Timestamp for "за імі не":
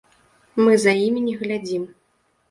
0.83-1.35